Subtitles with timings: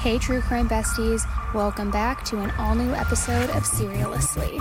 [0.00, 4.58] Hey, true crime besties, welcome back to an all new episode of Serialously.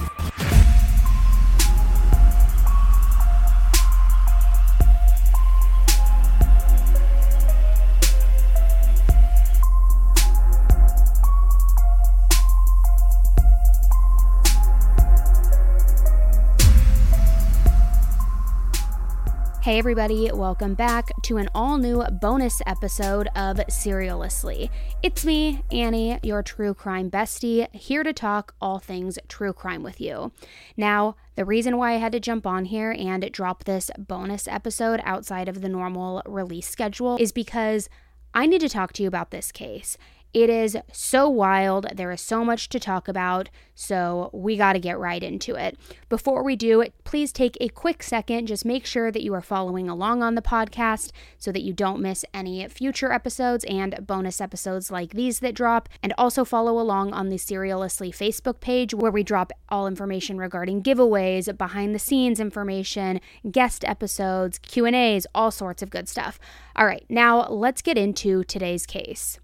[19.70, 24.72] Hey, everybody, welcome back to an all new bonus episode of Serialously.
[25.04, 30.02] It's me, Annie, your true crime bestie, here to talk all things true crime with
[30.02, 30.32] you.
[30.76, 35.02] Now, the reason why I had to jump on here and drop this bonus episode
[35.04, 37.90] outside of the normal release schedule is because
[38.34, 40.00] I need to talk to you about this case.
[40.34, 41.88] It is so wild.
[41.96, 43.50] There is so much to talk about.
[43.74, 45.78] So we got to get right into it.
[46.10, 48.48] Before we do please take a quick second.
[48.48, 52.02] Just make sure that you are following along on the podcast so that you don't
[52.02, 55.90] miss any future episodes and bonus episodes like these that drop.
[56.04, 60.84] And also follow along on the Serialously Facebook page where we drop all information regarding
[60.84, 66.40] giveaways, behind the scenes information, guest episodes, Q&As, all sorts of good stuff.
[66.76, 69.40] All right, now let's get into today's case.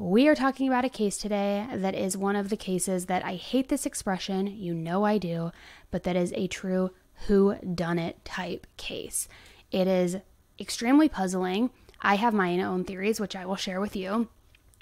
[0.00, 3.34] We are talking about a case today that is one of the cases that I
[3.34, 5.52] hate this expression, you know I do,
[5.90, 6.92] but that is a true
[7.26, 9.28] who done it type case.
[9.70, 10.16] It is
[10.58, 11.68] extremely puzzling.
[12.00, 14.28] I have my own theories which I will share with you,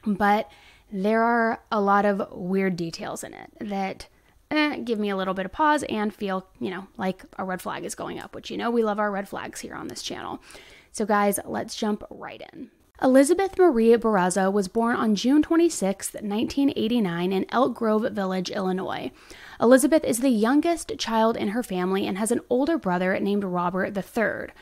[0.07, 0.49] but
[0.93, 4.07] there are a lot of weird details in it that
[4.53, 7.61] eh, give me a little bit of pause and feel, you know, like a red
[7.61, 10.03] flag is going up, which you know we love our red flags here on this
[10.03, 10.41] channel.
[10.93, 12.71] So guys, let's jump right in.
[13.01, 19.13] Elizabeth Maria Barraza was born on June 26, 1989, in Elk Grove Village, Illinois.
[19.61, 23.97] Elizabeth is the youngest child in her family and has an older brother named Robert
[23.97, 24.53] III.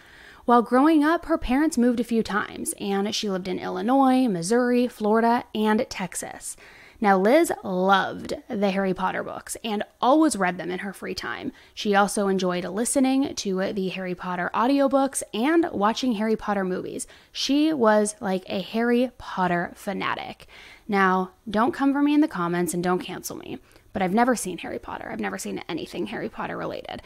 [0.44, 4.86] While growing up, her parents moved a few times, and she lived in Illinois, Missouri,
[4.86, 6.58] Florida, and Texas.
[7.00, 11.52] Now, Liz loved the Harry Potter books and always read them in her free time.
[11.74, 17.06] She also enjoyed listening to the Harry Potter audiobooks and watching Harry Potter movies.
[17.32, 20.46] She was like a Harry Potter fanatic.
[20.88, 23.58] Now, don't come for me in the comments and don't cancel me,
[23.92, 25.10] but I've never seen Harry Potter.
[25.10, 27.02] I've never seen anything Harry Potter related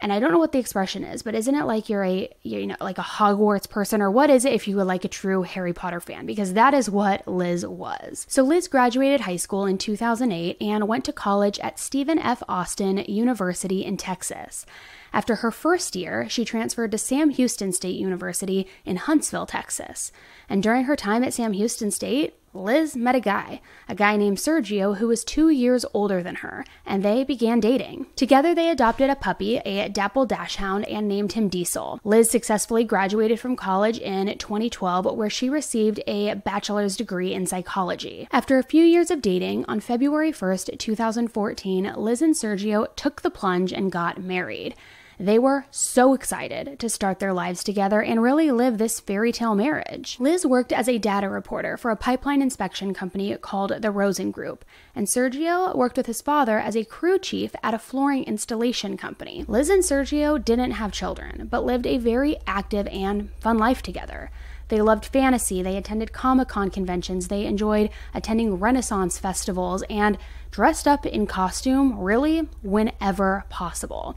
[0.00, 2.66] and I don't know what the expression is, but isn't it like you're a you
[2.66, 5.42] know like a Hogwarts person or what is it if you were like a true
[5.42, 8.26] Harry Potter fan because that is what Liz was.
[8.28, 12.42] So Liz graduated high school in 2008 and went to college at Stephen F.
[12.48, 14.64] Austin University in Texas.
[15.12, 20.12] After her first year, she transferred to Sam Houston State University in Huntsville, Texas.
[20.48, 24.38] And during her time at Sam Houston State, Liz met a guy, a guy named
[24.38, 28.06] Sergio who was two years older than her, and they began dating.
[28.16, 32.00] Together, they adopted a puppy, a dapple Dachshund, and named him Diesel.
[32.02, 38.26] Liz successfully graduated from college in 2012, where she received a bachelor's degree in psychology.
[38.32, 43.30] After a few years of dating, on February 1st, 2014, Liz and Sergio took the
[43.30, 44.74] plunge and got married.
[45.20, 49.56] They were so excited to start their lives together and really live this fairy tale
[49.56, 50.16] marriage.
[50.20, 54.64] Liz worked as a data reporter for a pipeline inspection company called the Rosen Group,
[54.94, 59.44] and Sergio worked with his father as a crew chief at a flooring installation company.
[59.48, 64.30] Liz and Sergio didn't have children, but lived a very active and fun life together.
[64.68, 70.16] They loved fantasy, they attended Comic Con conventions, they enjoyed attending Renaissance festivals, and
[70.52, 74.16] dressed up in costume really whenever possible.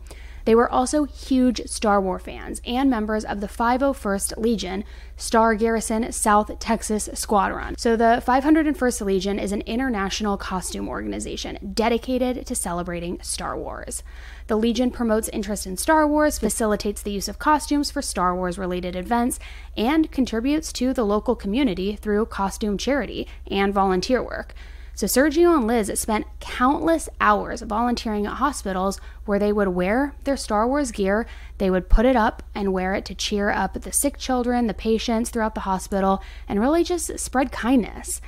[0.51, 4.84] They were also huge Star Wars fans and members of the 501st Legion,
[5.16, 7.75] Star Garrison South Texas Squadron.
[7.78, 14.03] So, the 501st Legion is an international costume organization dedicated to celebrating Star Wars.
[14.47, 18.57] The Legion promotes interest in Star Wars, facilitates the use of costumes for Star Wars
[18.57, 19.39] related events,
[19.78, 24.53] and contributes to the local community through costume charity and volunteer work.
[25.01, 30.38] So Sergio and Liz spent countless hours volunteering at hospitals where they would wear their
[30.38, 31.25] Star Wars gear,
[31.57, 34.75] they would put it up and wear it to cheer up the sick children, the
[34.75, 38.21] patients throughout the hospital, and really just spread kindness.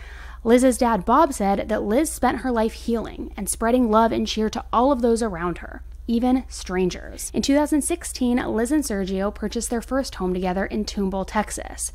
[0.43, 4.49] Liz's dad, Bob, said that Liz spent her life healing and spreading love and cheer
[4.49, 7.29] to all of those around her, even strangers.
[7.35, 11.91] In 2016, Liz and Sergio purchased their first home together in Tomball, Texas.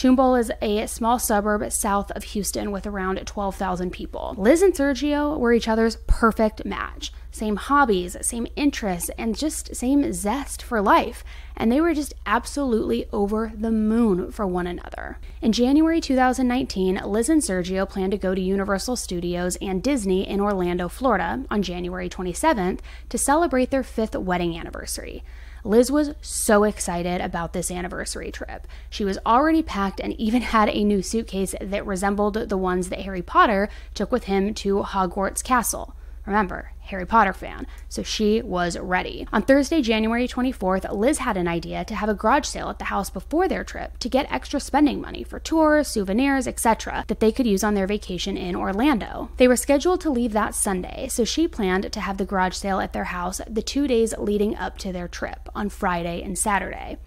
[0.00, 4.34] Tomball is a small suburb south of Houston with around 12,000 people.
[4.38, 7.12] Liz and Sergio were each other's perfect match.
[7.30, 11.22] Same hobbies, same interests, and just same zest for life.
[11.54, 15.18] And they were just absolutely over the moon for one another.
[15.42, 20.40] In January 2019, Liz and Sergio planned to go to Universal Studios and Disney in
[20.40, 22.80] Orlando, Florida on January 27th
[23.10, 25.22] to celebrate their fifth wedding anniversary.
[25.64, 28.66] Liz was so excited about this anniversary trip.
[28.88, 33.00] She was already packed and even had a new suitcase that resembled the ones that
[33.02, 35.94] Harry Potter took with him to Hogwarts Castle.
[36.26, 39.26] Remember, Harry Potter fan, so she was ready.
[39.32, 42.86] On Thursday, January 24th, Liz had an idea to have a garage sale at the
[42.86, 47.32] house before their trip to get extra spending money for tours, souvenirs, etc., that they
[47.32, 49.30] could use on their vacation in Orlando.
[49.36, 52.80] They were scheduled to leave that Sunday, so she planned to have the garage sale
[52.80, 56.98] at their house the two days leading up to their trip on Friday and Saturday.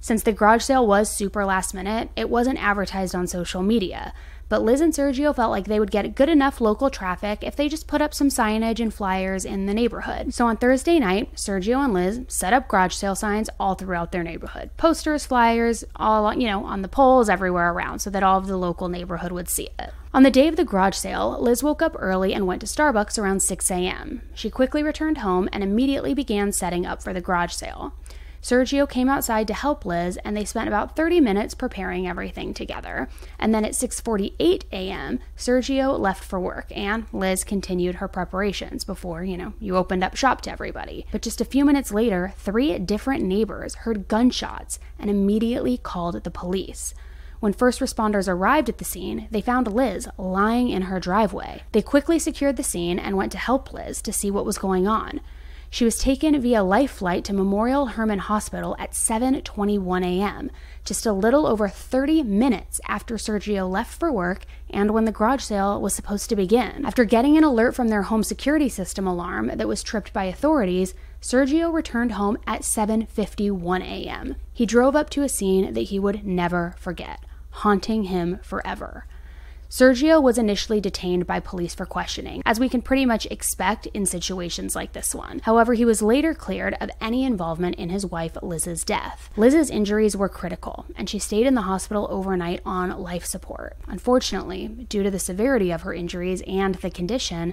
[0.00, 4.12] Since the garage sale was super last minute, it wasn't advertised on social media.
[4.48, 7.68] But Liz and Sergio felt like they would get good enough local traffic if they
[7.68, 10.32] just put up some signage and flyers in the neighborhood.
[10.32, 14.22] So on Thursday night, Sergio and Liz set up garage sale signs all throughout their
[14.22, 14.70] neighborhood.
[14.76, 18.56] Posters, flyers, all, you know, on the poles everywhere around so that all of the
[18.56, 19.92] local neighborhood would see it.
[20.14, 23.18] On the day of the garage sale, Liz woke up early and went to Starbucks
[23.18, 24.22] around 6 a.m.
[24.34, 27.92] She quickly returned home and immediately began setting up for the garage sale.
[28.42, 33.08] Sergio came outside to help Liz and they spent about 30 minutes preparing everything together.
[33.38, 39.24] And then at 6:48 a.m., Sergio left for work and Liz continued her preparations before,
[39.24, 41.06] you know, you opened up shop to everybody.
[41.10, 46.30] But just a few minutes later, three different neighbors heard gunshots and immediately called the
[46.30, 46.94] police.
[47.40, 51.62] When first responders arrived at the scene, they found Liz lying in her driveway.
[51.70, 54.88] They quickly secured the scene and went to help Liz to see what was going
[54.88, 55.20] on.
[55.70, 60.50] She was taken via life flight to Memorial Hermann Hospital at 7:21 a.m.,
[60.82, 65.42] just a little over 30 minutes after Sergio left for work and when the garage
[65.42, 66.86] sale was supposed to begin.
[66.86, 70.94] After getting an alert from their home security system alarm that was tripped by authorities,
[71.20, 74.36] Sergio returned home at 7:51 a.m.
[74.54, 77.20] He drove up to a scene that he would never forget,
[77.50, 79.04] haunting him forever.
[79.70, 84.06] Sergio was initially detained by police for questioning, as we can pretty much expect in
[84.06, 85.40] situations like this one.
[85.40, 89.28] However, he was later cleared of any involvement in his wife Liz's death.
[89.36, 93.76] Liz's injuries were critical, and she stayed in the hospital overnight on life support.
[93.86, 97.52] Unfortunately, due to the severity of her injuries and the condition,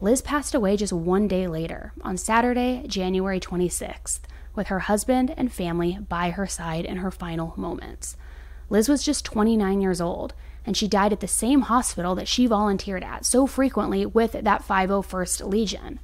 [0.00, 4.20] Liz passed away just one day later, on Saturday, January 26th,
[4.54, 8.16] with her husband and family by her side in her final moments.
[8.70, 10.32] Liz was just 29 years old
[10.66, 14.66] and she died at the same hospital that she volunteered at so frequently with that
[14.66, 16.00] 501st Legion.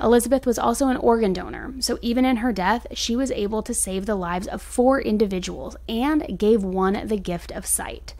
[0.00, 3.72] Elizabeth was also an organ donor, so even in her death, she was able to
[3.72, 8.14] save the lives of four individuals and gave one the gift of sight.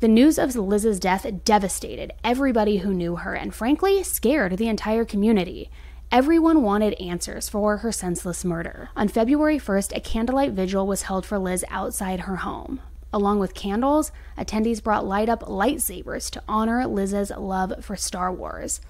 [0.00, 5.04] The news of Liz's death devastated everybody who knew her and frankly scared the entire
[5.04, 5.70] community.
[6.10, 8.90] Everyone wanted answers for her senseless murder.
[8.96, 12.80] On February 1st, a candlelight vigil was held for Liz outside her home.
[13.12, 18.80] Along with candles, attendees brought light up lightsabers to honor Liz's love for Star Wars.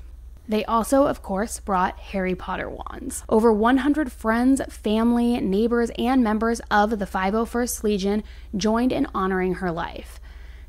[0.48, 3.22] They also, of course, brought Harry Potter wands.
[3.28, 8.24] Over 100 friends, family, neighbors, and members of the 501st Legion
[8.56, 10.18] joined in honoring her life.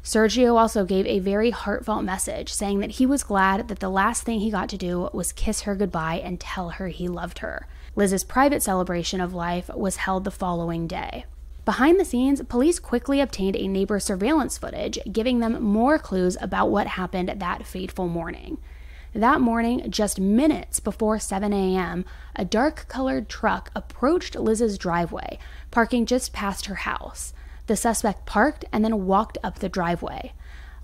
[0.04, 4.24] Sergio also gave a very heartfelt message, saying that he was glad that the last
[4.24, 7.68] thing he got to do was kiss her goodbye and tell her he loved her.
[7.96, 11.26] Liz's private celebration of life was held the following day.
[11.70, 16.72] Behind the scenes, police quickly obtained a neighbor's surveillance footage, giving them more clues about
[16.72, 18.58] what happened that fateful morning.
[19.14, 22.06] That morning, just minutes before 7 a.m.,
[22.36, 25.38] a dark colored truck approached Liz's driveway,
[25.70, 27.36] parking just past her house.
[27.68, 30.34] The suspect parked and then walked up the driveway.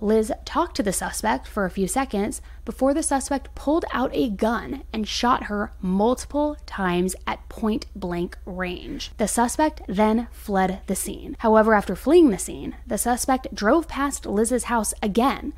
[0.02, 4.30] Liz talked to the suspect for a few seconds before the suspect pulled out a
[4.30, 9.12] gun and shot her multiple times at point blank range.
[9.18, 11.36] The suspect then fled the scene.
[11.40, 15.54] However, after fleeing the scene, the suspect drove past Liz's house again.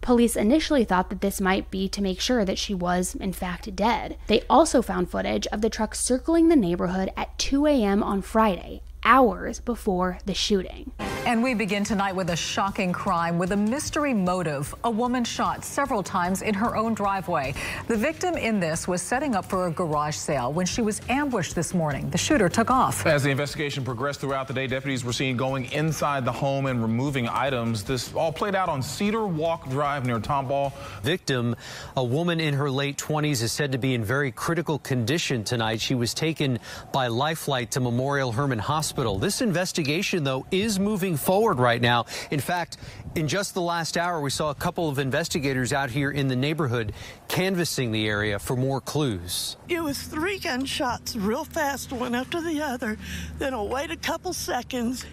[0.00, 3.74] Police initially thought that this might be to make sure that she was, in fact,
[3.74, 4.18] dead.
[4.26, 8.02] They also found footage of the truck circling the neighborhood at 2 a.m.
[8.02, 10.90] on Friday hours before the shooting.
[11.26, 14.74] And we begin tonight with a shocking crime with a mystery motive.
[14.84, 17.54] A woman shot several times in her own driveway.
[17.86, 21.54] The victim in this was setting up for a garage sale when she was ambushed
[21.54, 22.10] this morning.
[22.10, 23.06] The shooter took off.
[23.06, 26.82] As the investigation progressed throughout the day, deputies were seen going inside the home and
[26.82, 27.84] removing items.
[27.84, 30.74] This all played out on Cedar Walk Drive near Tomball.
[31.02, 31.56] Victim,
[31.96, 35.80] a woman in her late 20s, is said to be in very critical condition tonight.
[35.80, 36.58] She was taken
[36.92, 39.18] by life flight to Memorial Hermann Hospital hospital.
[39.18, 42.06] This investigation, though, is moving forward right now.
[42.30, 42.76] In fact,
[43.16, 46.36] in just the last hour, we saw a couple of investigators out here in the
[46.36, 46.92] neighborhood
[47.26, 49.56] canvassing the area for more clues.
[49.68, 52.96] It was three gunshots real fast, one after the other.
[53.38, 55.04] Then I'll wait a couple seconds,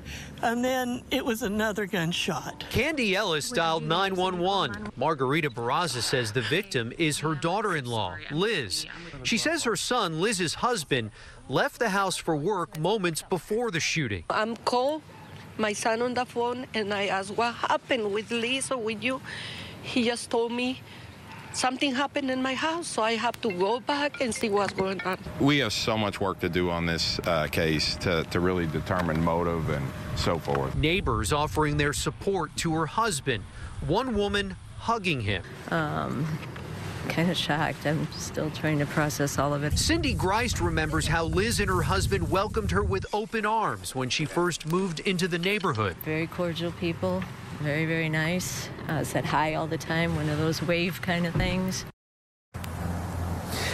[0.42, 2.66] and then it was another gunshot.
[2.70, 4.90] Candy Ellis dialed 911.
[4.96, 8.86] Margarita Barraza says the victim is her daughter in law, Liz.
[9.24, 11.12] She says her son, Liz's husband,
[11.48, 14.24] left the house for work moments before the shooting.
[14.30, 15.02] I'm cold
[15.58, 19.22] my son on the phone and I asked what happened with Liz or with you.
[19.84, 20.82] He just told me
[21.54, 25.02] something happened in my house, so I have to go back and see what's going
[25.02, 25.18] on.
[25.40, 29.24] We have so much work to do on this uh, case to, to really determine
[29.24, 30.76] motive and so forth.
[30.76, 33.44] Neighbors offering their support to her husband,
[33.86, 35.44] one woman hugging him.
[35.70, 36.26] Um,
[37.10, 37.86] kind of shocked.
[37.86, 39.78] I'm still trying to process all of it.
[39.78, 44.26] Cindy Greist remembers how Liz and her husband welcomed her with open arms when she
[44.26, 45.96] first moved into the neighborhood.
[46.06, 47.24] Very cordial people,
[47.62, 48.70] very, very nice.
[48.88, 51.86] Uh, said hi all the time, one of those wave kind of things.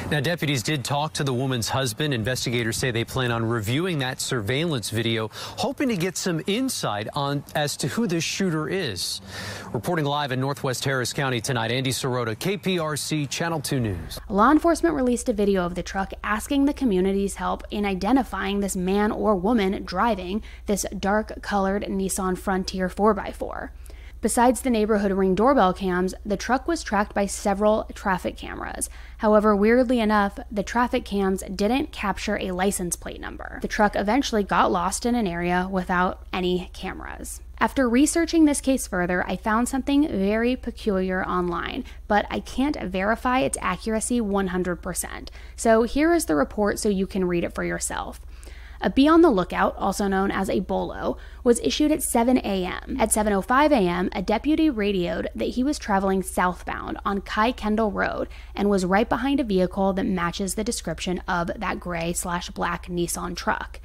[0.09, 2.13] Now, deputies did talk to the woman's husband.
[2.13, 7.43] Investigators say they plan on reviewing that surveillance video, hoping to get some insight on
[7.55, 9.19] as to who this shooter is.
[9.73, 14.17] Reporting live in Northwest Harris County tonight, Andy Sirota, KPRC Channel 2 News.
[14.29, 18.77] Law enforcement released a video of the truck asking the community's help in identifying this
[18.77, 23.71] man or woman driving this dark colored Nissan Frontier 4x4.
[24.19, 28.89] Besides the neighborhood ring doorbell cams, the truck was tracked by several traffic cameras.
[29.19, 33.59] However, weirdly enough, the traffic cams didn't capture a license plate number.
[33.62, 37.41] The truck eventually got lost in an area without any cameras.
[37.59, 43.39] After researching this case further, I found something very peculiar online, but I can't verify
[43.39, 45.29] its accuracy 100%.
[45.55, 48.21] So here is the report so you can read it for yourself.
[48.81, 52.98] A be on the lookout, also known as a bolo, was issued at 7 a.m.
[53.00, 58.69] At 7:05 a.m., a deputy radioed that he was traveling southbound on Kuykendahl Road and
[58.69, 63.36] was right behind a vehicle that matches the description of that gray slash black Nissan
[63.36, 63.79] truck.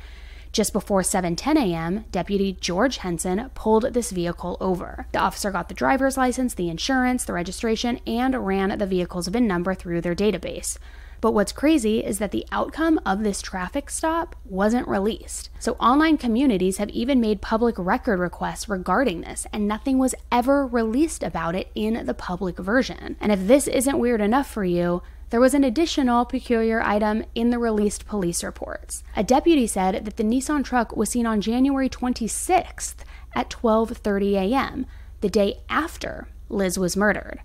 [0.53, 5.07] Just before 7:10 a.m., Deputy George Henson pulled this vehicle over.
[5.13, 9.47] The officer got the driver's license, the insurance, the registration, and ran the vehicle's VIN
[9.47, 10.77] number through their database.
[11.23, 15.51] But what's crazy is that the outcome of this traffic stop wasn't released.
[15.61, 20.67] So online communities have even made public record requests regarding this, and nothing was ever
[20.67, 23.17] released about it in the public version.
[23.21, 25.01] And if this isn't weird enough for you,
[25.31, 29.05] there was an additional peculiar item in the released police reports.
[29.15, 32.97] A deputy said that the Nissan truck was seen on January 26th
[33.33, 34.87] at 12:30 a.m.,
[35.21, 37.41] the day after Liz was murdered.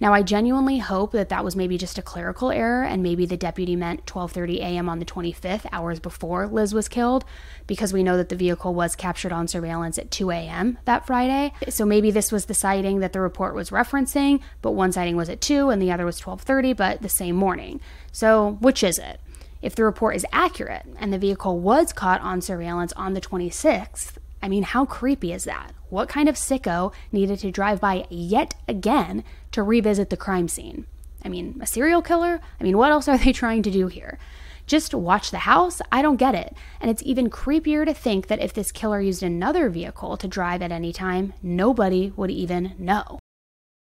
[0.00, 3.36] Now, I genuinely hope that that was maybe just a clerical error and maybe the
[3.36, 4.88] deputy meant 12:30 a.m.
[4.88, 7.24] on the 25th, hours before Liz was killed,
[7.66, 10.78] because we know that the vehicle was captured on surveillance at 2 a.m.
[10.84, 11.52] that Friday.
[11.68, 15.28] So maybe this was the sighting that the report was referencing, but one sighting was
[15.28, 17.80] at 2 and the other was 12:30, but the same morning.
[18.12, 19.20] So, which is it?
[19.60, 24.12] If the report is accurate and the vehicle was caught on surveillance on the 26th,
[24.42, 25.72] I mean, how creepy is that?
[25.90, 30.86] What kind of sicko needed to drive by yet again to revisit the crime scene?
[31.24, 32.40] I mean, a serial killer?
[32.60, 34.18] I mean, what else are they trying to do here?
[34.66, 35.80] Just watch the house?
[35.90, 36.54] I don't get it.
[36.80, 40.60] And it's even creepier to think that if this killer used another vehicle to drive
[40.60, 43.18] at any time, nobody would even know.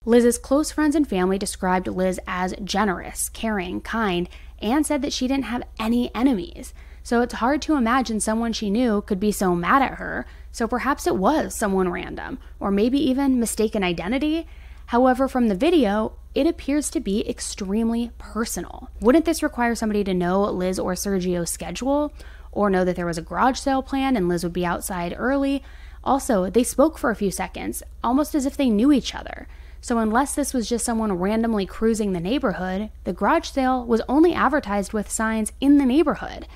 [0.04, 4.30] Liz's close friends and family described Liz as generous, caring, kind,
[4.62, 6.74] and said that she didn't have any enemies.
[7.06, 10.26] So it's hard to imagine someone she knew could be so mad at her.
[10.52, 14.48] So perhaps it was someone random, or maybe even mistaken identity.
[14.88, 18.90] However, from the video, it appears to be extremely personal.
[19.02, 22.12] Wouldn't this require somebody to know Liz or Sergio's schedule,
[22.52, 25.62] or know that there was a garage sale plan and Liz would be outside early?
[26.04, 29.48] Also, they spoke for a few seconds, almost as if they knew each other.
[29.80, 34.34] So, unless this was just someone randomly cruising the neighborhood, the garage sale was only
[34.34, 36.48] advertised with signs in the neighborhood.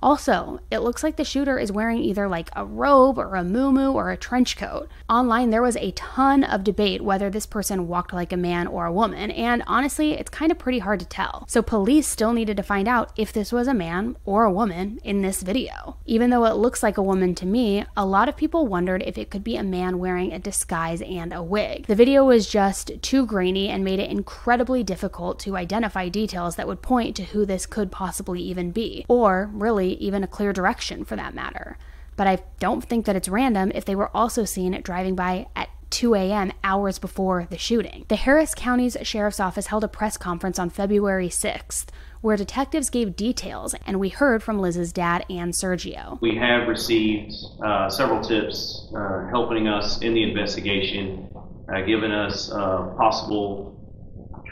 [0.00, 3.92] Also, it looks like the shooter is wearing either like a robe or a muumuu
[3.92, 4.88] or a trench coat.
[5.08, 8.86] Online, there was a ton of debate whether this person walked like a man or
[8.86, 11.44] a woman, and honestly, it's kind of pretty hard to tell.
[11.48, 15.00] So, police still needed to find out if this was a man or a woman
[15.02, 15.96] in this video.
[16.06, 19.18] Even though it looks like a woman to me, a lot of people wondered if
[19.18, 21.86] it could be a man wearing a disguise and a wig.
[21.86, 26.68] The video was just too grainy and made it incredibly difficult to identify details that
[26.68, 31.04] would point to who this could possibly even be, or really even a clear direction
[31.04, 31.76] for that matter.
[32.16, 35.68] But I don't think that it's random if they were also seen driving by at
[35.90, 38.04] 2 a.m., hours before the shooting.
[38.08, 41.86] The Harris County's Sheriff's Office held a press conference on February 6th
[42.20, 46.20] where detectives gave details, and we heard from Liz's dad and Sergio.
[46.20, 51.28] We have received uh, several tips uh, helping us in the investigation,
[51.72, 53.77] uh, giving us uh, possible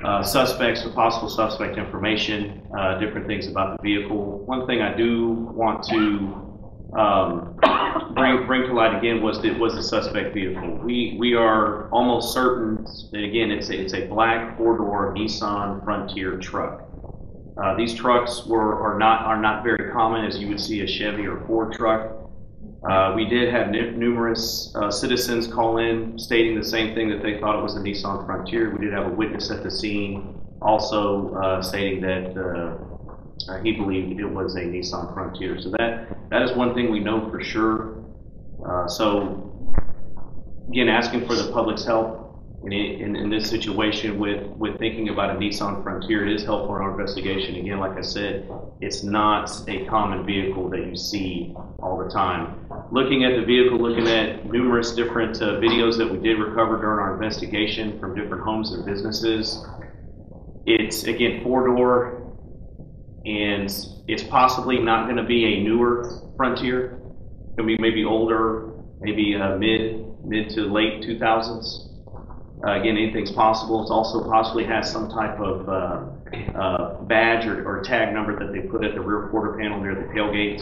[0.05, 4.39] uh, suspects or possible suspect information, uh, different things about the vehicle.
[4.45, 6.47] One thing I do want to
[6.97, 7.59] um,
[8.15, 10.79] bring bring to light again was that was the suspect vehicle.
[10.83, 16.39] We we are almost certain again it's a, it's a black four door Nissan Frontier
[16.39, 16.83] truck.
[17.63, 20.87] Uh, these trucks were are not are not very common as you would see a
[20.87, 22.26] Chevy or Ford truck.
[22.89, 27.23] Uh, we did have n- numerous uh, citizens call in stating the same thing that
[27.23, 28.71] they thought it was a Nissan Frontier.
[28.71, 34.19] We did have a witness at the scene also uh, stating that uh, he believed
[34.19, 35.61] it was a Nissan Frontier.
[35.61, 38.05] So that that is one thing we know for sure.
[38.67, 39.53] Uh, so
[40.69, 42.26] again, asking for the public's help
[42.67, 46.75] in, in, in this situation with, with thinking about a Nissan Frontier, it is helpful
[46.75, 47.55] in our investigation.
[47.57, 52.67] Again, like I said, it's not a common vehicle that you see all the time.
[52.91, 56.99] Looking at the vehicle, looking at numerous different uh, videos that we did recover during
[56.99, 59.65] our investigation from different homes and businesses,
[60.67, 62.37] it's again four door,
[63.25, 63.71] and
[64.09, 67.01] it's possibly not going to be a newer Frontier.
[67.57, 71.96] To be maybe older, maybe uh, mid mid to late 2000s.
[72.65, 73.85] Uh, again, anything's possible.
[73.85, 78.53] It also possibly has some type of uh, uh, badge or, or, tag number that
[78.53, 80.61] they put at the rear quarter panel near the tailgate.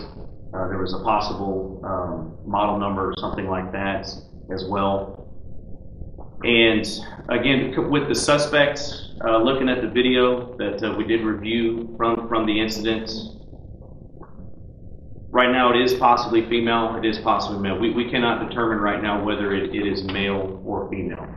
[0.52, 4.08] Uh, there was a possible um, model number or something like that
[4.52, 5.24] as well.
[6.44, 6.86] And
[7.28, 12.28] again, with the suspects, uh, looking at the video that uh, we did review from,
[12.28, 13.10] from the incident,
[15.30, 17.78] right now it is possibly female, it is possibly male.
[17.78, 21.33] We, we cannot determine right now whether it, it is male or female.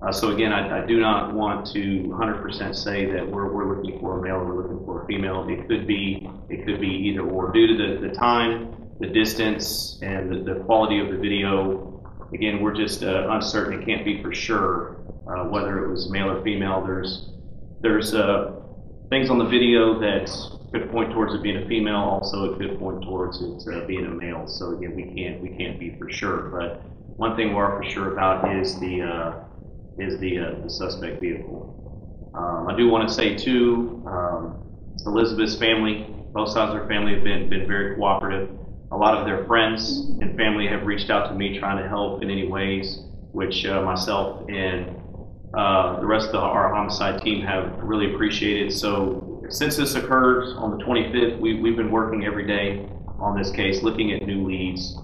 [0.00, 3.98] Uh, so again, I, I, do not want to 100% say that we're, we're looking
[3.98, 5.48] for a male or we're looking for a female.
[5.48, 9.98] It could be it could be either or due to the, the time, the distance,
[10.00, 12.00] and the, the quality of the video.
[12.32, 13.82] Again, we're just uh, uncertain.
[13.82, 16.84] It can't be for sure uh, whether it was male or female.
[16.84, 17.30] There's
[17.80, 18.52] there's uh,
[19.10, 20.30] things on the video that
[20.72, 21.96] could point towards it being a female.
[21.96, 24.46] Also, it could point towards it uh, being a male.
[24.46, 26.50] So again, we can't we can't be for sure.
[26.50, 26.82] But
[27.16, 29.44] one thing we are for sure about is the uh,
[29.98, 32.32] is the, uh, the suspect vehicle.
[32.34, 34.62] Um, I do want to say too, um,
[35.06, 38.50] Elizabeth's family, both sides of her family have been, been very cooperative.
[38.92, 42.22] A lot of their friends and family have reached out to me trying to help
[42.22, 43.00] in any ways,
[43.32, 44.96] which uh, myself and
[45.54, 48.72] uh, the rest of the, our homicide team have really appreciated.
[48.72, 52.86] So since this occurred on the 25th, we, we've been working every day
[53.18, 54.96] on this case, looking at new leads.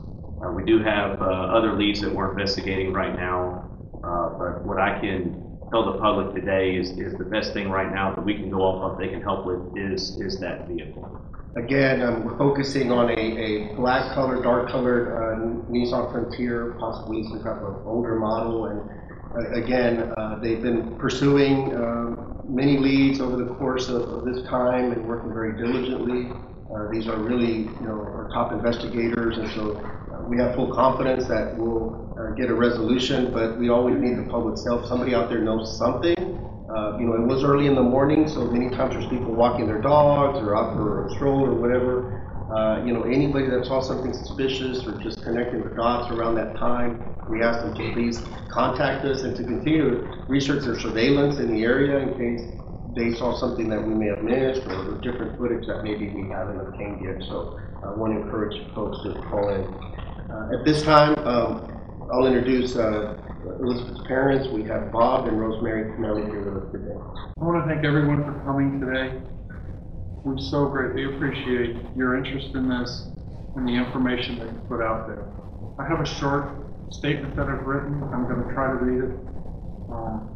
[0.44, 3.70] Uh, we do have uh, other leads that we're investigating right now.
[4.04, 7.90] Uh, but what I can tell the public today is, is the best thing right
[7.92, 11.08] now that we can go off of, they can help with, is, is that vehicle.
[11.56, 17.22] Again, um, we're focusing on a, a black color, dark colored uh, Nissan Frontier, possibly
[17.24, 18.66] some type of older model.
[18.66, 18.80] And
[19.34, 24.42] uh, again, uh, they've been pursuing um, many leads over the course of, of, this
[24.48, 26.30] time and working very diligently.
[26.74, 29.80] Uh, these are really, you know, our top investigators, and so
[30.28, 34.30] we have full confidence that we'll uh, get a resolution, but we always need the
[34.30, 34.86] public's help.
[34.86, 36.14] Somebody out there knows something.
[36.18, 39.66] Uh, you know, it was early in the morning, so many times there's people walking
[39.66, 42.22] their dogs or out for a stroll or whatever.
[42.54, 46.56] Uh, you know, anybody that saw something suspicious or just connecting the dots around that
[46.56, 51.38] time, we ask them to please contact us and to continue to research their surveillance
[51.38, 52.54] in the area in case
[52.94, 56.60] they saw something that we may have missed or different footage that maybe we haven't
[56.60, 57.22] obtained yet.
[57.28, 59.93] So I want to encourage folks to call in.
[60.34, 61.70] Uh, at this time, um,
[62.12, 63.16] I'll introduce uh,
[63.60, 64.48] Elizabeth's parents.
[64.48, 66.98] We have Bob and Rosemary Pinelli here with us today.
[67.40, 69.14] I want to thank everyone for coming today.
[70.24, 73.06] We so greatly appreciate your interest in this
[73.54, 75.22] and the information that you put out there.
[75.78, 76.50] I have a short
[76.90, 78.02] statement that I've written.
[78.02, 79.14] I'm going to try to read it.
[79.86, 80.30] Um,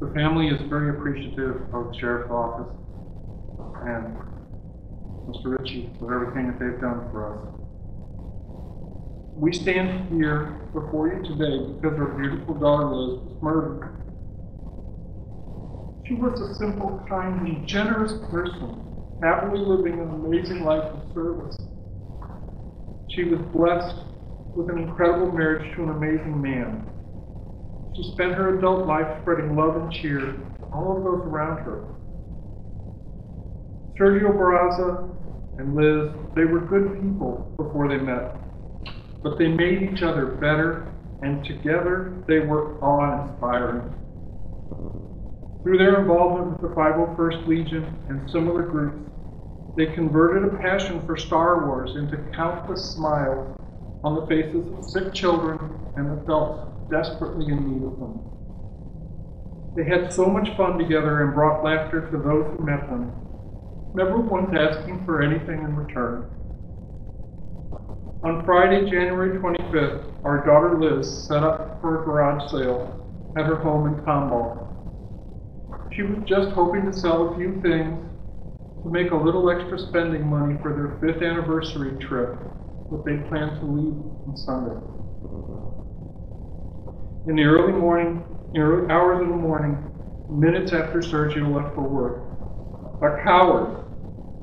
[0.00, 2.68] the family is very appreciative of the sheriff's office
[3.86, 4.35] and
[5.28, 5.58] Mr.
[5.58, 7.56] Ritchie for everything that they've done for us.
[9.34, 13.90] We stand here before you today because our beautiful daughter Liz was murdered.
[16.06, 18.80] She was a simple, kind, and generous person,
[19.20, 21.58] happily living an amazing life of service.
[23.08, 23.96] She was blessed
[24.54, 26.86] with an incredible marriage to an amazing man.
[27.94, 31.84] She spent her adult life spreading love and cheer to all of those around her.
[33.98, 35.15] Sergio Barraza
[35.58, 38.36] and Liz, they were good people before they met,
[39.22, 40.92] but they made each other better,
[41.22, 43.94] and together they were awe inspiring.
[45.62, 48.98] Through their involvement with the 501st Legion and similar groups,
[49.76, 53.58] they converted a passion for Star Wars into countless smiles
[54.04, 55.58] on the faces of sick children
[55.96, 58.20] and adults desperately in need of them.
[59.74, 63.25] They had so much fun together and brought laughter to those who met them
[63.96, 66.26] never once asking for anything in return.
[68.22, 73.56] On Friday, January 25th, our daughter Liz set up for a garage sale at her
[73.56, 74.68] home in Tomball.
[75.92, 77.98] She was just hoping to sell a few things
[78.82, 82.38] to make a little extra spending money for their fifth anniversary trip
[82.90, 84.76] that they planned to leave on Sunday.
[87.26, 88.22] In the early morning,
[88.54, 89.90] early hours of the morning,
[90.28, 92.22] minutes after Sergio left for work,
[93.00, 93.85] a coward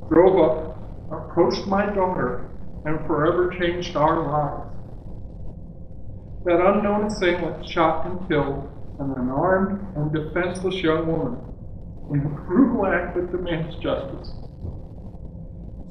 [0.10, 2.50] drove up, approached my daughter,
[2.86, 4.70] and forever changed our lives.
[6.46, 11.38] That unknown assailant shot and killed an unarmed and defenseless young woman
[12.12, 14.32] in a brutal act that demands justice.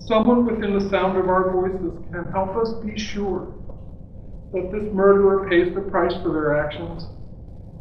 [0.00, 3.54] Someone within the sound of our voices can help us be sure
[4.52, 7.06] that this murderer pays the price for their actions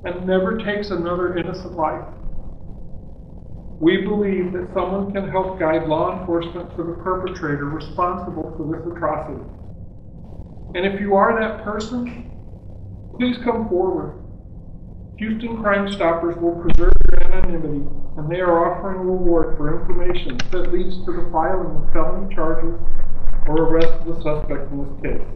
[0.05, 2.05] and never takes another innocent life.
[3.81, 8.85] We believe that someone can help guide law enforcement to the perpetrator responsible for this
[8.85, 9.41] atrocity.
[10.75, 12.29] And if you are that person,
[13.17, 14.21] please come forward.
[15.17, 17.81] Houston Crime Stoppers will preserve your anonymity,
[18.17, 22.35] and they are offering a reward for information that leads to the filing of felony
[22.35, 22.79] charges
[23.47, 25.27] or arrest of the suspect in this case.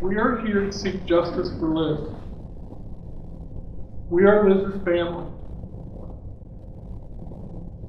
[0.00, 2.10] We are here to seek justice for Liz.
[4.10, 5.30] We are Liz's family.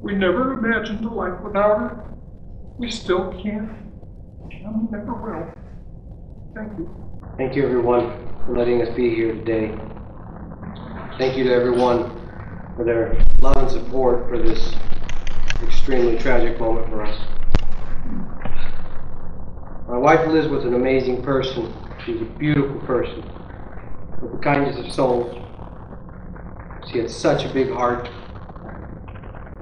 [0.04, 2.04] We never imagined a life without her.
[2.78, 3.72] We still can't,
[4.52, 5.54] and we never will.
[6.54, 6.90] Thank you.
[7.38, 8.12] Thank you, everyone,
[8.46, 9.74] for letting us be here today.
[11.18, 12.20] Thank you to everyone
[12.76, 14.76] for their love and support for this
[15.64, 17.18] extremely tragic moment for us.
[19.88, 21.74] My wife Liz was an amazing person.
[22.06, 23.24] She was a beautiful person
[24.22, 25.40] with the kindness of soul.
[26.92, 28.10] She had such a big heart.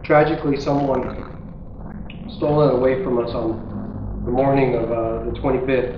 [0.04, 1.28] Tragically, someone
[2.30, 5.98] stole it away from us on the morning of uh, the 25th.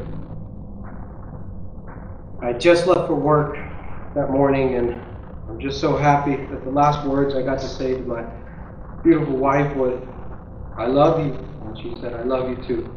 [2.41, 3.55] I just left for work
[4.15, 4.91] that morning, and
[5.49, 8.23] I'm just so happy that the last words I got to say to my
[9.03, 10.01] beautiful wife was,
[10.77, 11.33] I love you.
[11.65, 12.89] And she said, I love you too.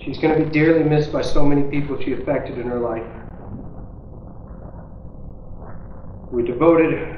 [0.00, 3.04] She's going to be dearly missed by so many people she affected in her life.
[6.30, 7.17] We devoted,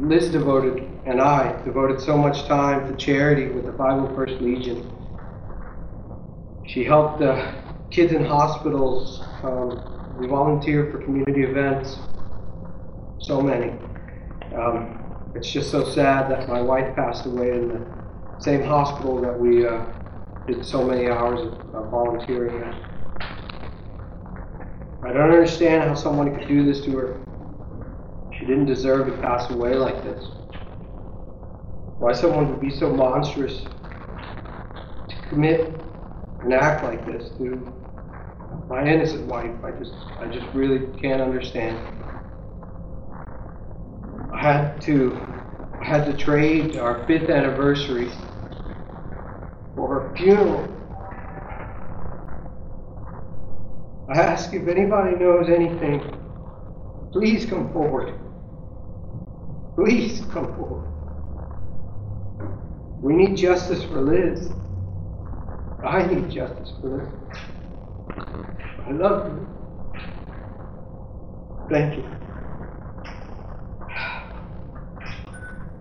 [0.00, 4.90] Liz devoted, and I devoted so much time to charity with the 501st Legion.
[6.66, 7.52] She helped uh,
[7.90, 9.22] kids in hospitals.
[9.42, 11.96] Um, we volunteered for community events.
[13.20, 13.70] So many.
[14.56, 15.00] Um,
[15.34, 19.66] it's just so sad that my wife passed away in the same hospital that we
[19.66, 19.84] uh,
[20.46, 22.74] did so many hours of, of volunteering at.
[25.04, 27.23] I don't understand how someone could do this to her.
[28.44, 30.22] She didn't deserve to pass away like this.
[31.96, 33.58] Why someone would be so monstrous
[35.08, 35.82] to commit
[36.42, 37.72] an act like this to
[38.68, 42.04] my innocent wife, I just I just really can't understand.
[44.30, 45.42] I had to
[45.82, 48.12] I had to trade our fifth anniversary
[49.74, 50.68] for her funeral.
[54.14, 56.20] I ask if anybody knows anything,
[57.12, 58.23] please come forward.
[59.74, 60.90] Please come forward.
[63.02, 64.48] We need justice for Liz.
[65.84, 67.08] I need justice for Liz.
[68.86, 69.48] I love you.
[71.70, 72.04] Thank you.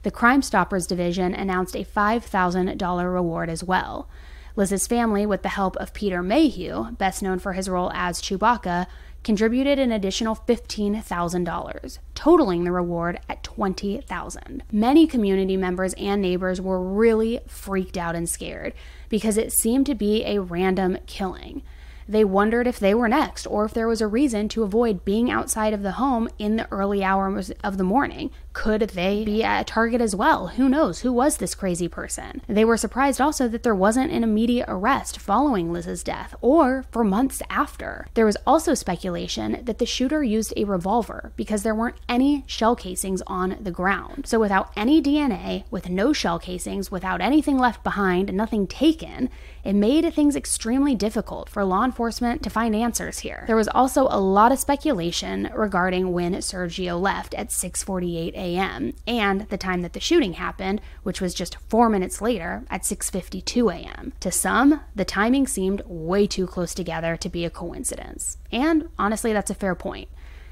[0.03, 4.09] The Crime Stoppers Division announced a $5,000 reward as well.
[4.55, 8.85] Liz's family, with the help of Peter Mayhew, best known for his role as Chewbacca,
[9.23, 14.61] contributed an additional $15,000, totaling the reward at $20,000.
[14.71, 18.73] Many community members and neighbors were really freaked out and scared
[19.09, 21.63] because it seemed to be a random killing.
[22.07, 25.29] They wondered if they were next or if there was a reason to avoid being
[25.29, 28.31] outside of the home in the early hours of the morning.
[28.53, 30.47] Could they be a target as well?
[30.49, 30.99] Who knows?
[30.99, 32.41] Who was this crazy person?
[32.47, 37.03] They were surprised also that there wasn't an immediate arrest following Liz's death or for
[37.03, 38.07] months after.
[38.13, 42.75] There was also speculation that the shooter used a revolver because there weren't any shell
[42.75, 44.27] casings on the ground.
[44.27, 49.29] So, without any DNA, with no shell casings, without anything left behind, nothing taken,
[49.63, 53.43] it made things extremely difficult for law enforcement to find answers here.
[53.45, 58.93] There was also a lot of speculation regarding when Sergio left at 6:48 a.m.
[59.05, 63.71] and the time that the shooting happened, which was just 4 minutes later at 6:52
[63.71, 64.13] a.m.
[64.21, 68.39] To some, the timing seemed way too close together to be a coincidence.
[68.51, 70.09] And honestly, that's a fair point.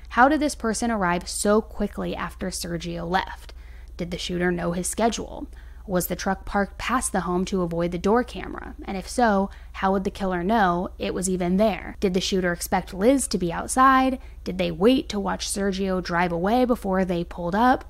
[0.10, 3.56] How did this person arrive so quickly after Sergio left?
[3.98, 5.48] Did the shooter know his schedule?
[5.88, 8.76] Was the truck parked past the home to avoid the door camera?
[8.86, 11.96] And if so, how would the killer know it was even there?
[12.00, 14.20] Did the shooter expect Liz to be outside?
[14.44, 17.86] Did they wait to watch Sergio drive away before they pulled up?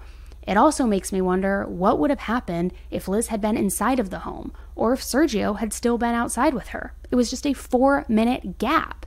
[0.48, 4.10] It also makes me wonder what would have happened if Liz had been inside of
[4.10, 6.94] the home, or if Sergio had still been outside with her.
[7.12, 9.06] It was just a four minute gap.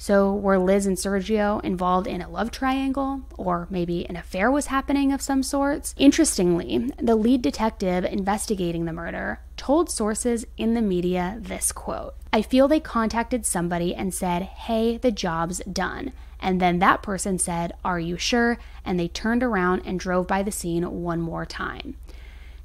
[0.00, 3.20] So, were Liz and Sergio involved in a love triangle?
[3.36, 5.94] Or maybe an affair was happening of some sorts?
[5.98, 12.40] Interestingly, the lead detective investigating the murder told sources in the media this quote I
[12.40, 16.14] feel they contacted somebody and said, hey, the job's done.
[16.40, 18.56] And then that person said, Are you sure?
[18.86, 21.98] And they turned around and drove by the scene one more time.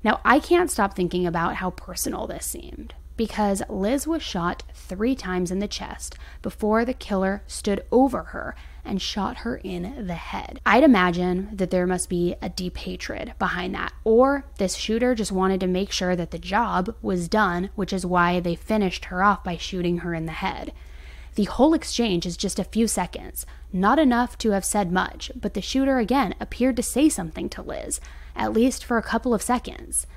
[0.05, 5.15] Now, I can't stop thinking about how personal this seemed because Liz was shot three
[5.15, 10.13] times in the chest before the killer stood over her and shot her in the
[10.13, 10.59] head.
[10.65, 15.31] I'd imagine that there must be a deep hatred behind that, or this shooter just
[15.31, 19.23] wanted to make sure that the job was done, which is why they finished her
[19.23, 20.71] off by shooting her in the head.
[21.33, 25.53] The whole exchange is just a few seconds, not enough to have said much, but
[25.53, 27.99] the shooter again appeared to say something to Liz,
[28.35, 30.07] at least for a couple of seconds.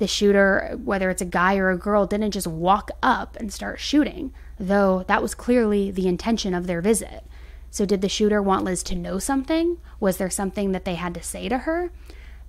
[0.00, 3.80] The shooter, whether it's a guy or a girl, didn't just walk up and start
[3.80, 7.22] shooting, though that was clearly the intention of their visit.
[7.70, 9.76] So, did the shooter want Liz to know something?
[10.00, 11.92] Was there something that they had to say to her?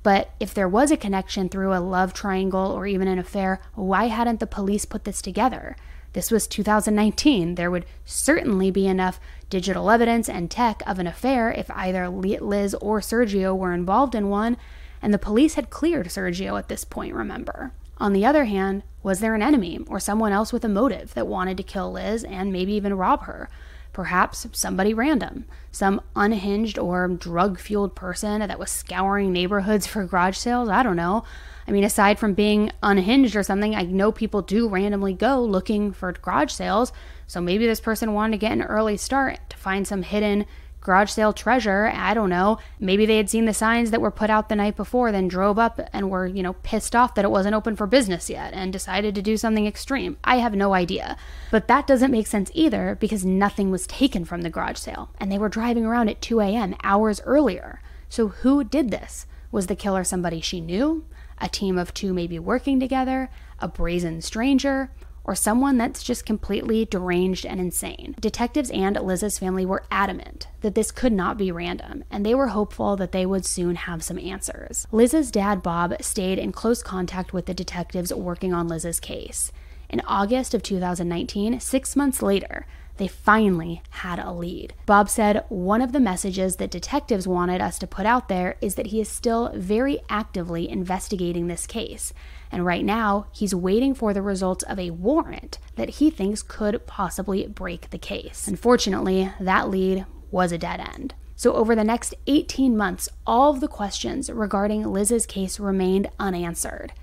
[0.01, 4.05] But if there was a connection through a love triangle or even an affair, why
[4.05, 5.75] hadn't the police put this together?
[6.13, 7.55] This was 2019.
[7.55, 12.75] There would certainly be enough digital evidence and tech of an affair if either Liz
[12.75, 14.55] or Sergio were involved in one,
[15.01, 17.71] and the police had cleared Sergio at this point, remember.
[17.97, 21.27] On the other hand, was there an enemy or someone else with a motive that
[21.27, 23.49] wanted to kill Liz and maybe even rob her?
[23.93, 30.37] Perhaps somebody random, some unhinged or drug fueled person that was scouring neighborhoods for garage
[30.37, 30.69] sales.
[30.69, 31.23] I don't know.
[31.67, 35.91] I mean, aside from being unhinged or something, I know people do randomly go looking
[35.91, 36.93] for garage sales.
[37.27, 40.45] So maybe this person wanted to get an early start to find some hidden
[40.81, 41.91] garage sale treasure.
[41.93, 42.57] I don't know.
[42.79, 45.57] Maybe they had seen the signs that were put out the night before, then drove
[45.57, 48.73] up and were, you know, pissed off that it wasn't open for business yet and
[48.73, 50.17] decided to do something extreme.
[50.23, 51.15] I have no idea.
[51.51, 55.31] But that doesn't make sense either because nothing was taken from the garage sale and
[55.31, 56.75] they were driving around at 2 a.m.
[56.83, 57.81] hours earlier.
[58.09, 59.25] So who did this?
[59.51, 61.05] Was the killer somebody she knew?
[61.39, 63.29] A team of two maybe working together?
[63.59, 64.91] A brazen stranger?
[65.23, 68.15] Or someone that's just completely deranged and insane.
[68.19, 72.47] Detectives and Liz's family were adamant that this could not be random, and they were
[72.47, 74.87] hopeful that they would soon have some answers.
[74.91, 79.51] Liz's dad, Bob, stayed in close contact with the detectives working on Liz's case.
[79.89, 82.65] In August of 2019, six months later,
[83.01, 84.73] they finally had a lead.
[84.85, 88.75] Bob said, One of the messages that detectives wanted us to put out there is
[88.75, 92.13] that he is still very actively investigating this case
[92.51, 96.85] and right now, he's waiting for the results of a warrant that he thinks could
[96.85, 98.47] possibly break the case.
[98.47, 101.13] Unfortunately, that lead was a dead end.
[101.35, 106.93] So, over the next 18 months, all of the questions regarding Liz's case remained unanswered.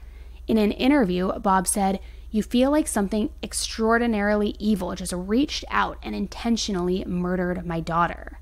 [0.47, 1.99] In an interview, Bob said,
[2.31, 8.39] You feel like something extraordinarily evil just reached out and intentionally murdered my daughter.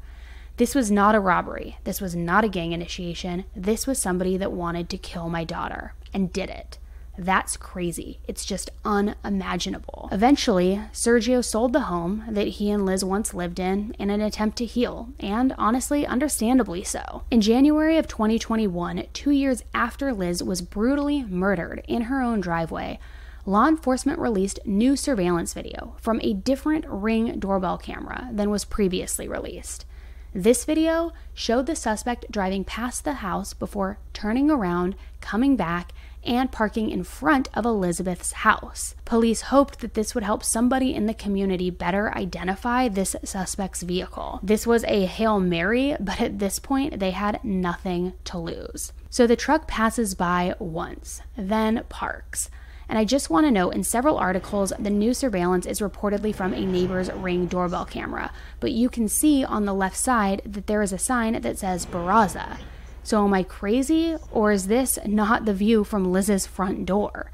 [0.56, 1.78] This was not a robbery.
[1.84, 3.44] This was not a gang initiation.
[3.54, 6.78] This was somebody that wanted to kill my daughter and did it.
[7.18, 8.18] That's crazy.
[8.26, 10.08] It's just unimaginable.
[10.12, 14.58] Eventually, Sergio sold the home that he and Liz once lived in in an attempt
[14.58, 17.22] to heal, and honestly, understandably so.
[17.30, 22.98] In January of 2021, two years after Liz was brutally murdered in her own driveway,
[23.46, 29.28] law enforcement released new surveillance video from a different ring doorbell camera than was previously
[29.28, 29.86] released.
[30.34, 35.92] This video showed the suspect driving past the house before turning around, coming back,
[36.24, 38.96] and parking in front of Elizabeth's house.
[39.04, 44.40] Police hoped that this would help somebody in the community better identify this suspect's vehicle.
[44.42, 48.92] This was a Hail Mary, but at this point, they had nothing to lose.
[49.08, 52.50] So the truck passes by once, then parks.
[52.88, 56.52] And I just want to note in several articles, the new surveillance is reportedly from
[56.52, 58.32] a neighbor's ring doorbell camera.
[58.60, 61.86] But you can see on the left side that there is a sign that says
[61.86, 62.58] Barraza.
[63.02, 67.30] So am I crazy, or is this not the view from Liz's front door?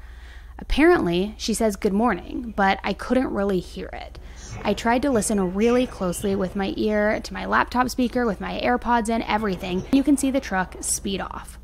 [0.59, 4.19] Apparently, she says good morning, but I couldn't really hear it.
[4.63, 8.59] I tried to listen really closely with my ear to my laptop speaker, with my
[8.61, 9.83] AirPods in, everything.
[9.91, 11.57] You can see the truck speed off.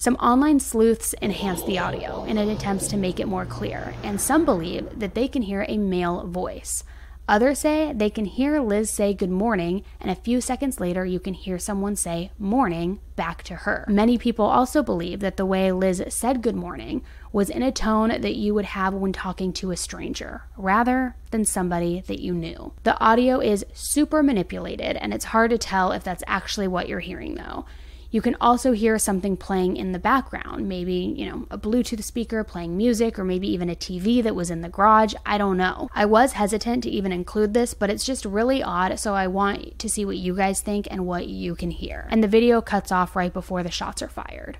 [0.00, 4.20] Some online sleuths enhance the audio in an attempt to make it more clear, and
[4.20, 6.84] some believe that they can hear a male voice.
[7.28, 11.18] Others say they can hear Liz say good morning, and a few seconds later, you
[11.18, 13.84] can hear someone say morning back to her.
[13.88, 18.20] Many people also believe that the way Liz said good morning was in a tone
[18.20, 22.72] that you would have when talking to a stranger, rather than somebody that you knew.
[22.84, 27.00] The audio is super manipulated, and it's hard to tell if that's actually what you're
[27.00, 27.66] hearing, though.
[28.10, 32.42] You can also hear something playing in the background, maybe, you know, a Bluetooth speaker
[32.42, 35.12] playing music, or maybe even a TV that was in the garage.
[35.26, 35.90] I don't know.
[35.94, 39.78] I was hesitant to even include this, but it's just really odd, so I want
[39.78, 42.08] to see what you guys think and what you can hear.
[42.10, 44.56] And the video cuts off right before the shots are fired.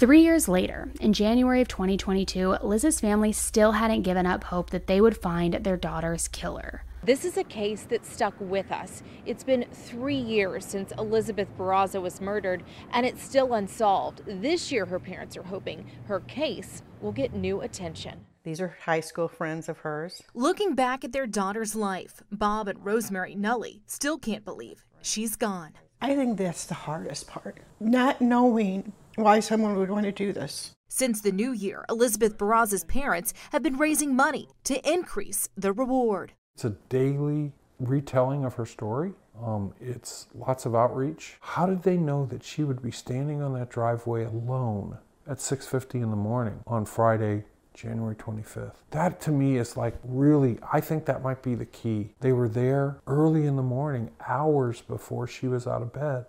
[0.00, 4.86] Three years later, in January of 2022, Liz's family still hadn't given up hope that
[4.86, 6.84] they would find their daughter's killer.
[7.02, 9.02] This is a case that stuck with us.
[9.24, 14.20] It's been three years since Elizabeth Barraza was murdered, and it's still unsolved.
[14.26, 18.26] This year, her parents are hoping her case will get new attention.
[18.42, 20.20] These are high school friends of hers.
[20.34, 25.72] Looking back at their daughter's life, Bob and Rosemary Nully still can't believe she's gone.
[26.02, 27.60] I think that's the hardest part.
[27.80, 30.72] Not knowing why someone would want to do this.
[30.88, 36.32] Since the new year, Elizabeth Barraza's parents have been raising money to increase the reward.
[36.54, 39.12] It's a daily retelling of her story.
[39.42, 41.36] Um, it's lots of outreach.
[41.40, 46.02] How did they know that she would be standing on that driveway alone at 6:50
[46.02, 48.82] in the morning on Friday, January 25th?
[48.90, 52.14] That to me is like really, I think that might be the key.
[52.20, 56.26] They were there early in the morning, hours before she was out of bed,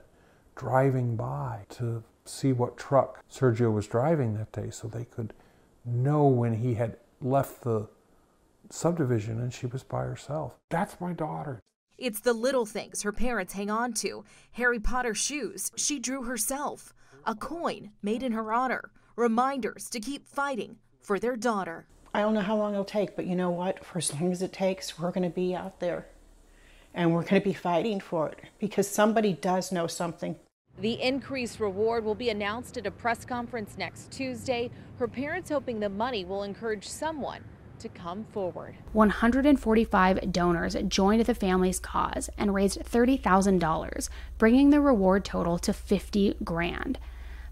[0.55, 5.33] driving by to see what truck Sergio was driving that day so they could
[5.83, 7.87] know when he had left the
[8.73, 10.53] subdivision and she was by herself.
[10.69, 11.59] That's my daughter.
[11.97, 16.93] It's the little things her parents hang on to Harry Potter shoes she drew herself,
[17.25, 21.85] a coin made in her honor, reminders to keep fighting for their daughter.
[22.13, 23.85] I don't know how long it'll take, but you know what?
[23.85, 26.07] For as long as it takes, we're going to be out there
[26.93, 30.35] and we're going to be fighting for it because somebody does know something.
[30.79, 34.71] The increased reward will be announced at a press conference next Tuesday.
[34.97, 37.43] Her parents hoping the money will encourage someone
[37.81, 38.75] to come forward.
[38.93, 46.35] 145 donors joined the family's cause and raised $30,000, bringing the reward total to 50
[46.43, 46.97] grand.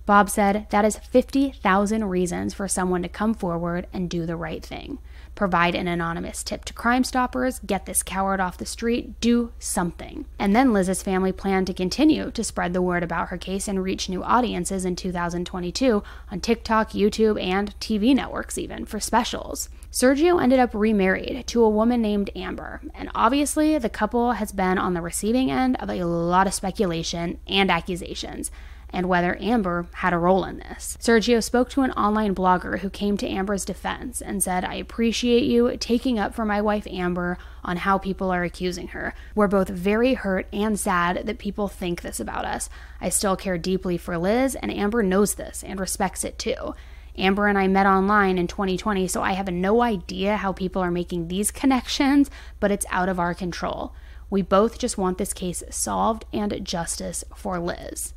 [0.10, 4.66] Bob said that is 50,000 reasons for someone to come forward and do the right
[4.66, 4.98] thing.
[5.36, 10.26] Provide an anonymous tip to Crime Stoppers, get this coward off the street, do something.
[10.40, 13.84] And then Liz's family planned to continue to spread the word about her case and
[13.84, 19.70] reach new audiences in 2022 on TikTok, YouTube, and TV networks, even for specials.
[19.92, 24.78] Sergio ended up remarried to a woman named Amber, and obviously the couple has been
[24.78, 28.52] on the receiving end of a lot of speculation and accusations
[28.92, 30.98] and whether Amber had a role in this.
[31.00, 35.44] Sergio spoke to an online blogger who came to Amber's defense and said, I appreciate
[35.44, 39.14] you taking up for my wife Amber on how people are accusing her.
[39.36, 42.70] We're both very hurt and sad that people think this about us.
[43.00, 46.74] I still care deeply for Liz, and Amber knows this and respects it too.
[47.20, 50.92] Amber and I met online in 2020, so I have no idea how people are
[50.92, 53.94] making these connections, but it's out of our control.
[54.30, 58.14] We both just want this case solved and justice for Liz.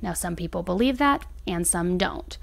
[0.00, 2.36] Now, some people believe that, and some don't.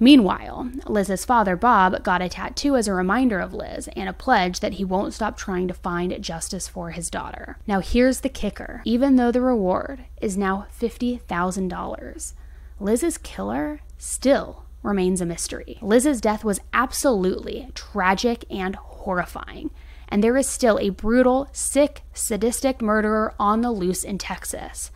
[0.00, 4.58] Meanwhile, Liz's father, Bob, got a tattoo as a reminder of Liz and a pledge
[4.60, 7.58] that he won't stop trying to find justice for his daughter.
[7.66, 12.32] Now, here's the kicker even though the reward is now $50,000,
[12.80, 15.78] Liz's killer still remains a mystery.
[15.82, 19.70] Liz's death was absolutely tragic and horrifying,
[20.08, 24.92] and there is still a brutal, sick, sadistic murderer on the loose in Texas.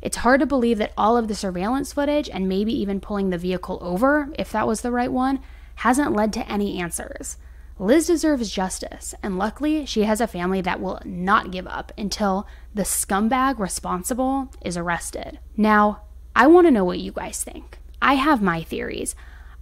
[0.00, 3.38] It's hard to believe that all of the surveillance footage and maybe even pulling the
[3.38, 5.40] vehicle over, if that was the right one,
[5.76, 7.36] hasn't led to any answers.
[7.78, 12.46] Liz deserves justice, and luckily, she has a family that will not give up until
[12.74, 15.38] the scumbag responsible is arrested.
[15.56, 16.02] Now,
[16.36, 17.78] I want to know what you guys think.
[18.00, 19.14] I have my theories.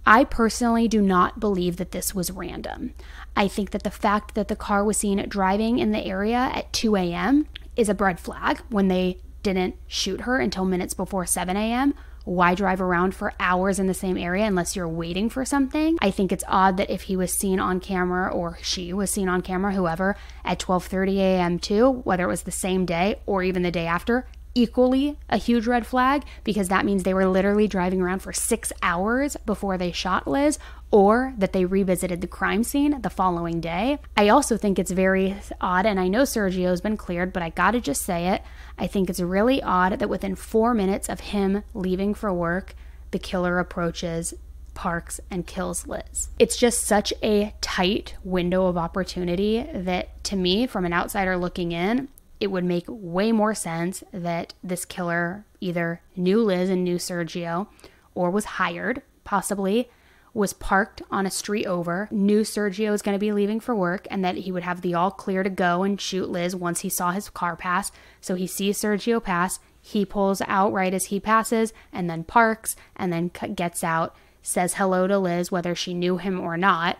[0.05, 2.93] I personally do not believe that this was random.
[3.35, 6.73] I think that the fact that the car was seen driving in the area at
[6.73, 7.47] 2 a.m.
[7.75, 11.93] is a red flag when they didn't shoot her until minutes before 7 a.m.
[12.25, 15.97] why drive around for hours in the same area unless you're waiting for something?
[16.01, 19.27] I think it's odd that if he was seen on camera or she was seen
[19.27, 21.59] on camera, whoever, at 12:30 a.m.
[21.59, 25.67] too, whether it was the same day or even the day after, equally a huge
[25.67, 29.91] red flag because that means they were literally driving around for six hours before they
[29.91, 30.59] shot Liz
[30.91, 33.97] or that they revisited the crime scene the following day.
[34.17, 37.79] I also think it's very odd, and I know Sergio's been cleared, but I gotta
[37.79, 38.41] just say it.
[38.77, 42.75] I think it's really odd that within four minutes of him leaving for work,
[43.11, 44.33] the killer approaches
[44.73, 46.29] Parks and kills Liz.
[46.39, 51.71] It's just such a tight window of opportunity that to me, from an outsider looking
[51.71, 52.07] in,
[52.41, 57.67] it would make way more sense that this killer either knew Liz and knew Sergio
[58.15, 59.89] or was hired, possibly,
[60.33, 64.07] was parked on a street over, knew Sergio was going to be leaving for work,
[64.09, 66.89] and that he would have the all clear to go and shoot Liz once he
[66.89, 67.91] saw his car pass.
[68.21, 72.75] So he sees Sergio pass, he pulls out right as he passes, and then parks,
[72.95, 76.97] and then gets out, says hello to Liz, whether she knew him or not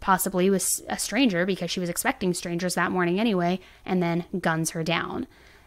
[0.00, 4.70] possibly was a stranger because she was expecting strangers that morning anyway, and then guns
[4.70, 5.26] her down.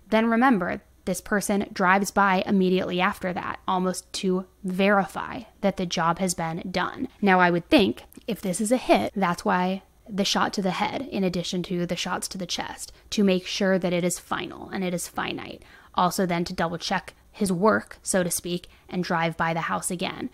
[0.09, 6.20] Then remember, this person drives by immediately after that, almost to verify that the job
[6.20, 7.07] has been done.
[7.22, 10.72] Now, I would think if this is a hit, that's why the shot to the
[10.72, 14.20] head, in addition to the shots to the chest, to make sure that it is
[14.20, 15.64] final and it is finite.
[15.95, 19.89] Also, then to double check his work, so to speak, and drive by the house
[19.89, 20.30] again.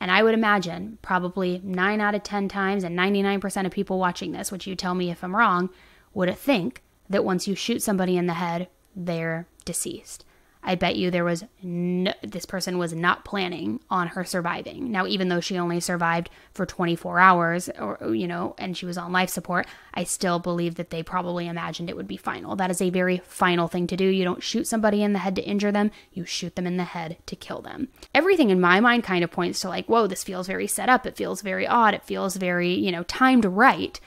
[0.00, 4.32] And I would imagine probably 9 out of 10 times, and 99% of people watching
[4.32, 5.68] this, which you tell me if I'm wrong,
[6.14, 10.24] would think that once you shoot somebody in the head, they're deceased.
[10.62, 14.90] I bet you there was no, this person was not planning on her surviving.
[14.92, 18.98] Now, even though she only survived for 24 hours, or you know, and she was
[18.98, 22.56] on life support, I still believe that they probably imagined it would be final.
[22.56, 24.04] That is a very final thing to do.
[24.04, 26.84] You don't shoot somebody in the head to injure them; you shoot them in the
[26.84, 27.88] head to kill them.
[28.14, 31.06] Everything in my mind kind of points to like, whoa, this feels very set up.
[31.06, 31.94] It feels very odd.
[31.94, 33.98] It feels very, you know, timed right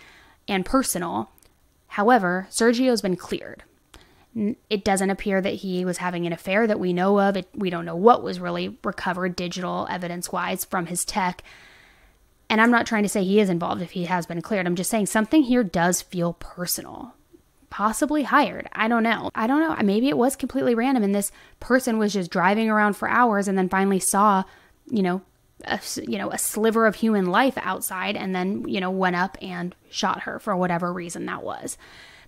[0.48, 1.32] and personal.
[1.88, 3.64] However, Sergio's been cleared
[4.36, 7.38] it doesn't appear that he was having an affair that we know of.
[7.38, 11.44] It, we don't know what was really recovered digital evidence wise from his tech.
[12.50, 14.66] And I'm not trying to say he is involved if he has been cleared.
[14.66, 17.14] I'm just saying something here does feel personal.
[17.70, 18.68] Possibly hired.
[18.74, 19.30] I don't know.
[19.34, 19.76] I don't know.
[19.84, 23.58] Maybe it was completely random and this person was just driving around for hours and
[23.58, 24.44] then finally saw,
[24.88, 25.22] you know,
[25.66, 29.38] a, you know, a sliver of human life outside and then, you know, went up
[29.42, 31.78] and shot her for whatever reason that was.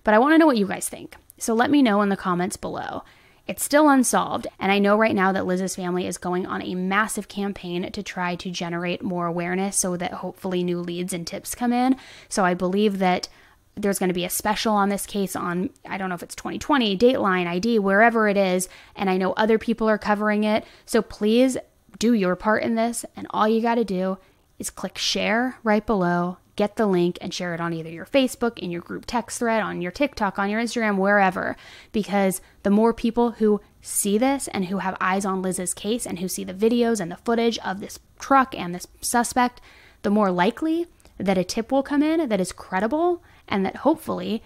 [0.02, 1.16] But I want to know what you guys think.
[1.38, 3.02] So let me know in the comments below.
[3.46, 6.74] It's still unsolved, and I know right now that Liz's family is going on a
[6.74, 11.54] massive campaign to try to generate more awareness so that hopefully new leads and tips
[11.54, 11.94] come in.
[12.28, 13.28] So I believe that
[13.76, 16.34] there's going to be a special on this case on I don't know if it's
[16.34, 20.64] 20/20, Dateline, ID, wherever it is, and I know other people are covering it.
[20.84, 21.56] So please
[21.98, 24.18] do your part in this, and all you got to do
[24.58, 28.58] is click share right below get the link and share it on either your Facebook,
[28.58, 31.56] in your group text thread, on your TikTok, on your Instagram, wherever.
[31.92, 36.18] Because the more people who see this and who have eyes on Liz's case and
[36.18, 39.60] who see the videos and the footage of this truck and this suspect,
[40.02, 40.86] the more likely
[41.18, 44.42] that a tip will come in that is credible and that hopefully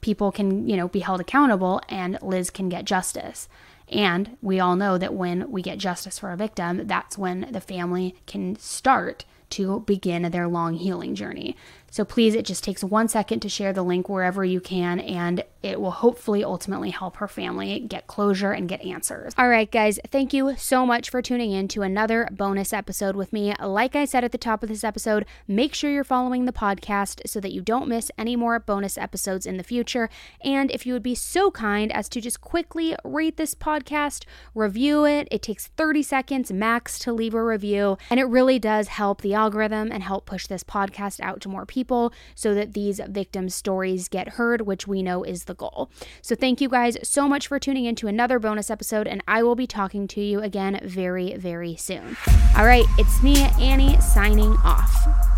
[0.00, 3.48] people can, you know, be held accountable and Liz can get justice.
[3.88, 7.60] And we all know that when we get justice for a victim, that's when the
[7.60, 11.56] family can start to begin their long healing journey.
[11.90, 15.44] So please, it just takes one second to share the link wherever you can, and
[15.62, 19.32] it will hopefully ultimately help her family get closure and get answers.
[19.38, 23.32] All right, guys, thank you so much for tuning in to another bonus episode with
[23.32, 23.54] me.
[23.60, 27.26] Like I said at the top of this episode, make sure you're following the podcast
[27.26, 30.10] so that you don't miss any more bonus episodes in the future.
[30.42, 34.24] And if you would be so kind as to just quickly rate this podcast,
[34.54, 38.88] review it, it takes 30 seconds max to leave a review, and it really does
[38.88, 42.74] help the algorithm and help push this podcast out to more people people so that
[42.74, 45.88] these victim stories get heard, which we know is the goal.
[46.20, 49.44] So thank you guys so much for tuning in to another bonus episode, and I
[49.44, 52.16] will be talking to you again very, very soon.
[52.56, 55.35] All right, it's me, Annie, signing off.